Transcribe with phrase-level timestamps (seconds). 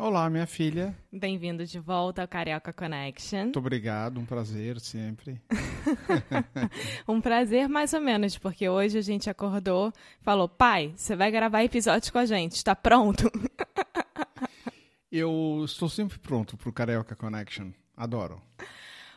[0.00, 0.96] Olá, minha filha.
[1.12, 3.42] Bem-vindo de volta ao Carioca Connection.
[3.42, 5.42] Muito obrigado, um prazer sempre.
[7.08, 11.64] um prazer mais ou menos, porque hoje a gente acordou, falou: "Pai, você vai gravar
[11.64, 13.28] episódios com a gente, está pronto?"
[15.10, 17.72] Eu estou sempre pronto para o Carioca Connection.
[17.96, 18.40] Adoro.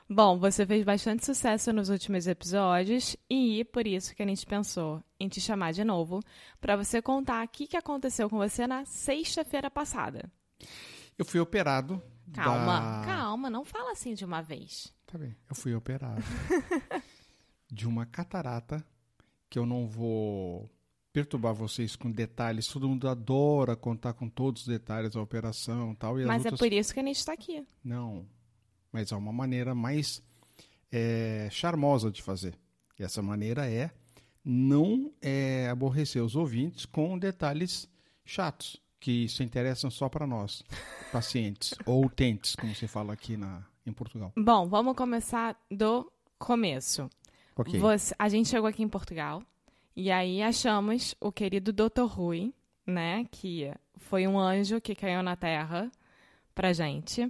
[0.10, 5.04] Bom, você fez bastante sucesso nos últimos episódios e por isso que a gente pensou
[5.20, 6.22] em te chamar de novo
[6.60, 10.28] para você contar o que aconteceu com você na sexta-feira passada.
[11.18, 12.02] Eu fui operado.
[12.34, 13.06] Calma, da...
[13.06, 14.94] calma, não fala assim de uma vez.
[15.06, 15.36] Tá bem.
[15.50, 16.24] Eu fui operado
[17.70, 18.86] de uma catarata
[19.50, 20.70] que eu não vou
[21.12, 22.68] perturbar vocês com detalhes.
[22.68, 26.54] Todo mundo adora contar com todos os detalhes da operação tal, e Mas outras...
[26.54, 27.66] é por isso que a gente está aqui.
[27.84, 28.26] Não.
[28.92, 30.24] Mas há uma maneira mais
[30.92, 32.58] é, charmosa de fazer.
[32.98, 33.92] E essa maneira é
[34.44, 37.88] não é, aborrecer os ouvintes com detalhes
[38.26, 40.64] chatos que se interessam só para nós,
[41.12, 44.32] pacientes, ou utentes, como se fala aqui na, em Portugal.
[44.38, 47.10] Bom, vamos começar do começo.
[47.58, 47.80] Ok.
[47.80, 49.44] Você, a gente chegou aqui em Portugal
[49.96, 52.06] e aí achamos o querido Dr.
[52.06, 52.54] Rui,
[52.86, 55.92] né, que foi um anjo que caiu na Terra
[56.54, 57.30] pra gente.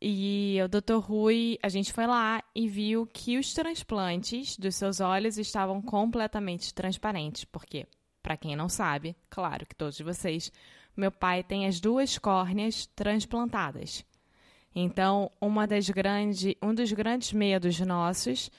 [0.00, 0.98] E o Dr.
[0.98, 6.72] Rui, a gente foi lá e viu que os transplantes dos seus olhos estavam completamente
[6.72, 7.86] transparentes, porque,
[8.22, 10.50] para quem não sabe, claro que todos vocês
[11.00, 14.04] meu pai tem as duas córneas transplantadas.
[14.74, 18.50] Então, uma das grande, um dos grandes medos nossos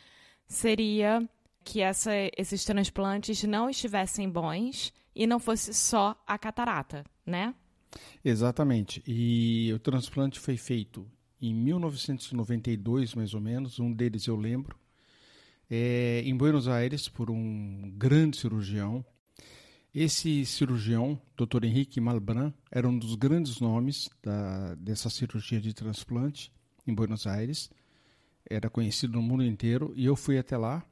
[0.48, 1.28] seria
[1.64, 7.54] que essa, esses transplantes não estivessem bons e não fosse só a catarata, né?
[8.26, 9.04] Exatamente.
[9.06, 11.08] E o transplante foi feito
[11.40, 13.80] em 1992, mais ou menos.
[13.80, 14.76] Um deles eu lembro.
[15.70, 19.06] É, em Buenos Aires, por um grande cirurgião.
[19.94, 21.66] Esse cirurgião, Dr.
[21.66, 26.52] Henrique Malbran, era um dos grandes nomes da, dessa cirurgia de transplante
[26.88, 27.70] em Buenos Aires.
[28.50, 30.84] Era conhecido no mundo inteiro e eu fui até lá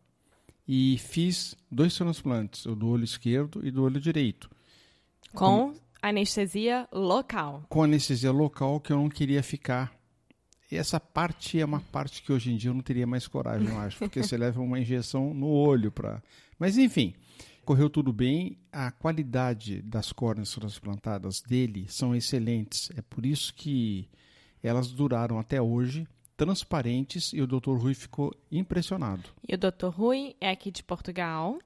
[0.68, 4.50] e fiz dois transplantes, o do olho esquerdo e do olho direito.
[5.34, 7.64] Com, com anestesia local.
[7.70, 9.98] Com anestesia local que eu não queria ficar.
[10.72, 13.70] E essa parte é uma parte que hoje em dia eu não teria mais coragem,
[13.70, 16.22] eu acho, porque você leva uma injeção no olho para.
[16.60, 17.16] Mas enfim,
[17.70, 18.58] correu tudo bem.
[18.72, 22.90] A qualidade das córneas transplantadas dele são excelentes.
[22.98, 24.10] É por isso que
[24.64, 27.78] elas duraram até hoje, transparentes, e o Dr.
[27.78, 29.30] Rui ficou impressionado.
[29.48, 29.90] E o Dr.
[29.90, 31.60] Rui é aqui de Portugal.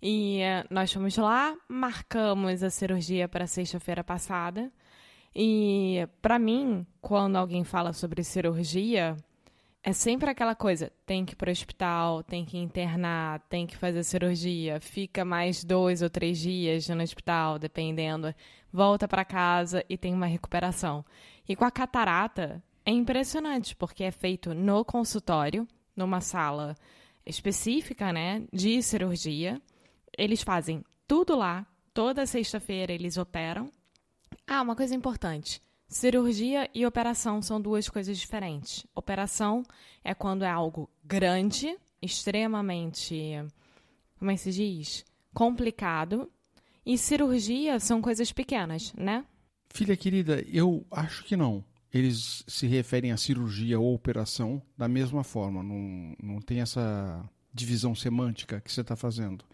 [0.00, 4.72] E uh, nós fomos lá, marcamos a cirurgia para sexta-feira passada.
[5.36, 9.14] E para mim, quando alguém fala sobre cirurgia,
[9.84, 13.76] é sempre aquela coisa: tem que ir para o hospital, tem que internar, tem que
[13.76, 18.34] fazer cirurgia, fica mais dois ou três dias no hospital, dependendo,
[18.72, 21.04] volta para casa e tem uma recuperação.
[21.46, 26.74] E com a catarata é impressionante, porque é feito no consultório, numa sala
[27.26, 29.60] específica, né, de cirurgia.
[30.16, 33.70] Eles fazem tudo lá, toda sexta-feira eles operam.
[34.46, 35.60] Ah, uma coisa importante.
[35.88, 38.86] Cirurgia e operação são duas coisas diferentes.
[38.94, 39.62] Operação
[40.02, 43.44] é quando é algo grande, extremamente,
[44.18, 45.04] como é que se diz?
[45.32, 46.30] Complicado.
[46.84, 49.24] E cirurgia são coisas pequenas, né?
[49.72, 51.64] Filha querida, eu acho que não.
[51.92, 55.62] Eles se referem a cirurgia ou operação da mesma forma.
[55.62, 59.44] Não, não tem essa divisão semântica que você está fazendo.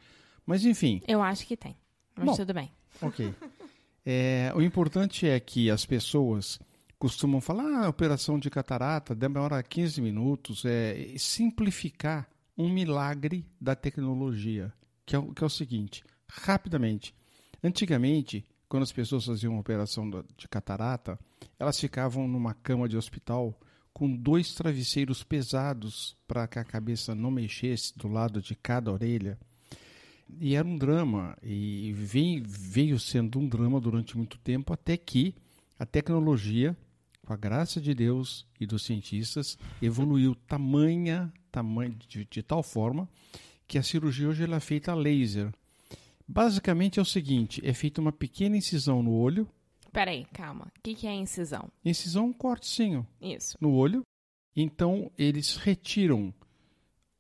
[0.47, 1.03] Mas enfim.
[1.07, 1.77] Eu acho que tem.
[2.17, 2.73] Mas Bom, tudo bem.
[3.03, 3.35] Ok.
[4.05, 6.59] É, o importante é que as pessoas
[6.99, 14.73] costumam falar ah, operação de catarata demora 15 minutos, é simplificar um milagre da tecnologia,
[15.07, 17.15] que é, que é o seguinte, rapidamente.
[17.63, 21.19] Antigamente, quando as pessoas faziam uma operação de catarata,
[21.59, 23.59] elas ficavam numa cama de hospital
[23.93, 29.39] com dois travesseiros pesados para que a cabeça não mexesse do lado de cada orelha.
[30.39, 35.35] E era um drama, e veio, veio sendo um drama durante muito tempo, até que
[35.79, 36.77] a tecnologia,
[37.25, 43.09] com a graça de Deus e dos cientistas, evoluiu tamanha, tamanha de, de tal forma
[43.67, 45.53] que a cirurgia hoje ela é feita a laser.
[46.27, 49.49] Basicamente é o seguinte: é feita uma pequena incisão no olho.
[49.93, 50.67] Peraí, calma.
[50.77, 51.71] O que, que é incisão?
[51.85, 53.57] Incisão é um cortezinho Isso.
[53.61, 54.03] no olho.
[54.55, 56.35] Então eles retiram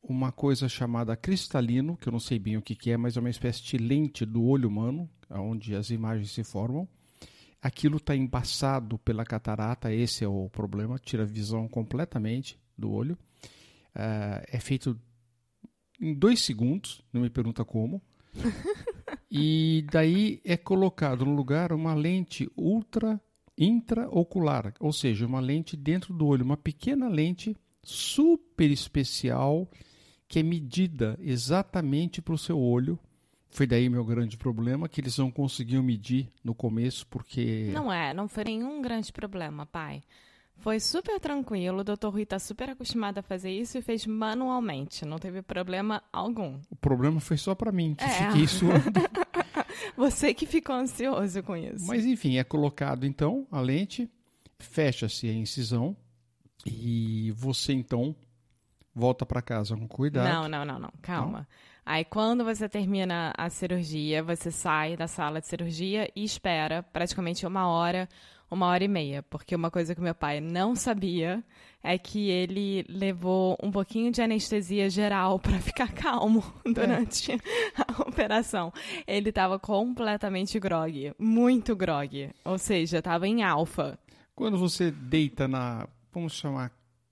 [0.02, 3.20] uma coisa chamada cristalino, que eu não sei bem o que, que é, mas é
[3.20, 6.88] uma espécie de lente do olho humano, onde as imagens se formam.
[7.62, 13.18] Aquilo está embaçado pela catarata, esse é o problema, tira a visão completamente do olho.
[13.94, 14.98] Ah, é feito
[16.00, 18.02] em dois segundos, não me pergunta como.
[19.30, 23.20] e daí é colocado no lugar uma lente ultra
[23.58, 29.68] intraocular, ou seja, uma lente dentro do olho, uma pequena lente super especial
[30.30, 32.96] que é medida exatamente para o seu olho.
[33.50, 37.68] Foi daí meu grande problema, que eles não conseguiam medir no começo, porque.
[37.74, 40.04] Não é, não foi nenhum grande problema, pai.
[40.58, 42.06] Foi super tranquilo, o Dr.
[42.12, 46.60] Rui está super acostumado a fazer isso e fez manualmente, não teve problema algum.
[46.70, 48.08] O problema foi só para mim, que É.
[48.30, 49.00] fiquei suando.
[49.96, 51.86] Você que ficou ansioso com isso.
[51.88, 54.08] Mas enfim, é colocado então a lente,
[54.60, 55.96] fecha-se a incisão
[56.64, 58.14] e você então
[59.00, 60.28] volta para casa com cuidado.
[60.28, 60.92] Não, não, não, não.
[61.00, 61.48] Calma.
[61.84, 67.46] Aí quando você termina a cirurgia, você sai da sala de cirurgia e espera praticamente
[67.46, 68.08] uma hora,
[68.50, 69.22] uma hora e meia.
[69.22, 71.42] Porque uma coisa que meu pai não sabia
[71.82, 77.32] é que ele levou um pouquinho de anestesia geral para ficar calmo durante
[77.74, 78.72] a operação.
[79.06, 82.30] Ele estava completamente grog, muito grog.
[82.44, 83.98] Ou seja, estava em alfa.
[84.34, 86.70] Quando você deita na, vamos chamar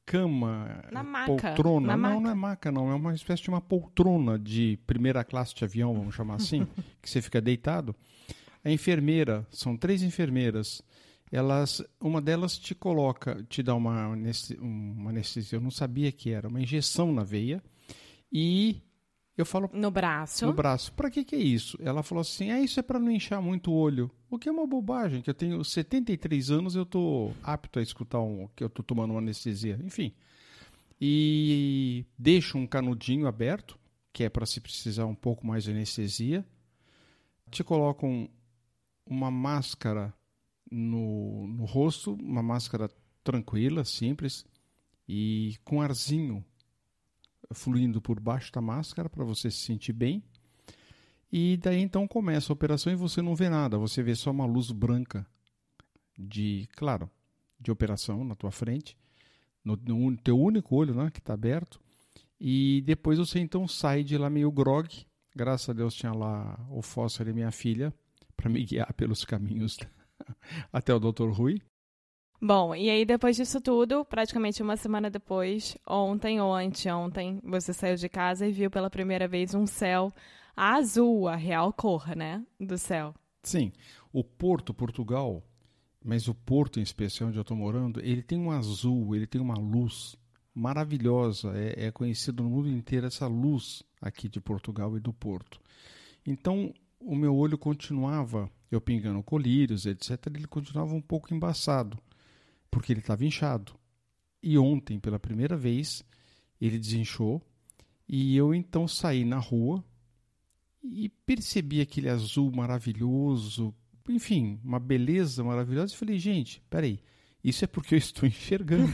[0.08, 2.20] cama, Na maca, poltrona, na não, maca.
[2.20, 5.92] não é maca não, é uma espécie de uma poltrona de primeira classe de avião,
[5.92, 6.66] vamos chamar assim,
[7.02, 7.94] que você fica deitado.
[8.64, 10.82] A enfermeira, são três enfermeiras,
[11.30, 14.08] elas, uma delas te coloca, te dá uma,
[14.58, 17.62] uma anestesia, eu não sabia que era, uma injeção na veia
[18.32, 18.80] e
[19.40, 20.46] eu falo No braço.
[20.46, 20.92] no braço.
[20.92, 21.78] Pra que que é isso?
[21.80, 24.10] Ela falou assim: "Ah, isso é pra não inchar muito o olho".
[24.30, 28.20] O que é uma bobagem, que eu tenho 73 anos, eu tô apto a escutar
[28.20, 30.12] um que eu tô tomando uma anestesia, enfim.
[31.00, 33.78] E deixo um canudinho aberto,
[34.12, 36.44] que é para se precisar um pouco mais de anestesia.
[37.50, 38.28] Te colocam
[39.06, 40.12] uma máscara
[40.70, 42.90] no, no rosto, uma máscara
[43.24, 44.44] tranquila, simples
[45.08, 46.44] e com arzinho
[47.52, 50.22] fluindo por baixo da máscara para você se sentir bem.
[51.30, 54.46] E daí então começa a operação e você não vê nada, você vê só uma
[54.46, 55.26] luz branca
[56.18, 57.10] de, claro,
[57.60, 58.96] de operação na tua frente,
[59.62, 61.80] no, no teu único olho, né, que está aberto.
[62.40, 64.88] E depois você então sai de lá meio grog.
[65.34, 67.92] Graças a Deus tinha lá o fósforo e minha filha
[68.36, 69.76] para me guiar pelos caminhos
[70.72, 71.30] até o Dr.
[71.30, 71.60] Rui.
[72.40, 77.96] Bom, e aí depois disso tudo, praticamente uma semana depois, ontem ou anteontem, você saiu
[77.96, 80.12] de casa e viu pela primeira vez um céu
[80.56, 83.12] azul, a real cor, né, do céu.
[83.42, 83.72] Sim,
[84.12, 85.42] o Porto, Portugal,
[86.04, 89.40] mas o Porto em especial onde eu estou morando, ele tem um azul, ele tem
[89.40, 90.16] uma luz
[90.54, 91.52] maravilhosa.
[91.56, 95.60] É, é conhecido no mundo inteiro essa luz aqui de Portugal e do Porto.
[96.26, 101.98] Então, o meu olho continuava, eu pingando colírios, etc., ele continuava um pouco embaçado,
[102.70, 103.74] porque ele estava inchado.
[104.42, 106.04] E ontem, pela primeira vez,
[106.60, 107.42] ele desinchou
[108.08, 109.84] e eu então saí na rua
[110.82, 113.74] e percebi aquele azul maravilhoso,
[114.08, 115.92] enfim, uma beleza maravilhosa.
[115.92, 117.00] E falei, gente, peraí,
[117.42, 118.92] isso é porque eu estou enxergando.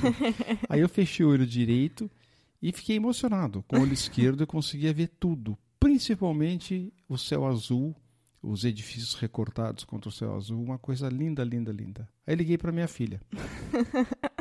[0.69, 2.11] Aí eu fechei o olho direito
[2.61, 3.63] e fiquei emocionado.
[3.69, 7.95] Com o olho esquerdo eu conseguia ver tudo, principalmente o céu azul,
[8.45, 12.09] os edifícios recortados contra o céu azul, uma coisa linda, linda, linda.
[12.27, 13.21] Aí liguei para minha filha.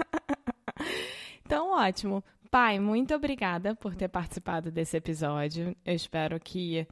[1.46, 2.24] Então, ótimo.
[2.50, 5.76] Pai, muito obrigada por ter participado desse episódio.
[5.86, 6.88] Eu espero que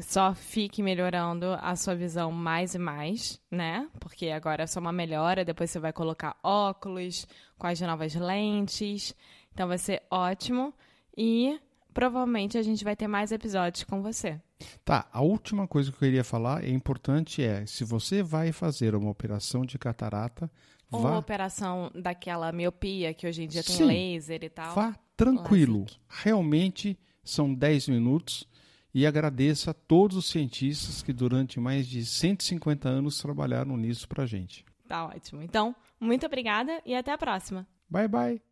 [0.00, 3.88] só fique melhorando a sua visão mais e mais, né?
[4.00, 7.26] Porque agora é só uma melhora, depois você vai colocar óculos
[7.56, 9.14] com as novas lentes.
[9.52, 10.74] Então vai ser ótimo
[11.16, 11.60] e
[11.94, 14.40] provavelmente a gente vai ter mais episódios com você.
[14.84, 18.94] Tá, a última coisa que eu queria falar é importante é, se você vai fazer
[18.94, 20.50] uma operação de catarata,
[20.90, 23.84] Ou vá operação daquela miopia que hoje em dia tem Sim.
[23.84, 24.74] laser e tal.
[24.74, 25.86] Vá tranquilo.
[26.08, 28.46] Realmente são 10 minutos
[28.94, 34.26] e agradeça a todos os cientistas que durante mais de 150 anos trabalharam nisso pra
[34.26, 34.64] gente.
[34.86, 35.42] Tá ótimo.
[35.42, 37.66] Então, muito obrigada e até a próxima.
[37.88, 38.51] Bye bye.